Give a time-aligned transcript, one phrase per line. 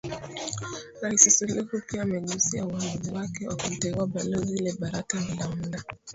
[1.01, 5.83] Rais suluhu pia amegusia uamuzi wake wa kumteua Balozi Lebarata Mulamula